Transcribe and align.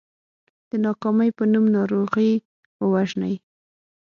د 0.69 0.71
ناکامۍ 0.85 1.29
په 1.37 1.43
نوم 1.51 1.65
ناروغي 1.75 2.31
ووژنئ. 2.83 3.33